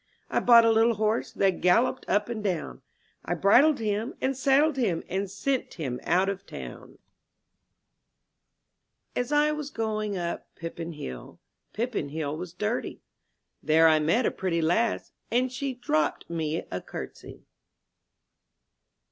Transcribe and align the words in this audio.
I 0.31 0.39
bought 0.39 0.65
a 0.65 0.71
little 0.71 0.95
horse 0.95 1.31
that 1.33 1.61
galloped 1.61 2.09
up 2.09 2.27
and 2.27 2.43
down; 2.43 2.81
I 3.23 3.35
bridled 3.35 3.77
him 3.77 4.15
and 4.19 4.35
saddled 4.35 4.75
him 4.75 5.03
and 5.07 5.29
sent 5.29 5.75
him 5.75 5.99
out 6.05 6.27
of 6.27 6.43
town. 6.47 6.97
41 9.13 9.13
MY 9.13 9.13
BOOK 9.13 9.17
HOUSE 9.17 9.25
AS 9.27 9.31
I 9.31 9.51
was 9.51 9.69
going 9.69 10.17
up 10.17 10.55
Pippin 10.55 10.93
Hill, 10.93 11.39
^^ 11.69 11.73
Pippin 11.73 12.09
Hill 12.09 12.35
was 12.35 12.51
dirty; 12.51 13.03
There 13.61 13.87
I 13.87 13.99
met 13.99 14.25
a 14.25 14.31
pretty 14.31 14.63
lass, 14.63 15.11
And 15.29 15.51
she 15.51 15.75
dropped 15.75 16.27
me 16.31 16.65
a 16.71 16.81
curtsy. 16.81 17.45